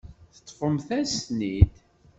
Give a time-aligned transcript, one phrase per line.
[0.35, 1.73] Teṭṭfem-as-ten-id.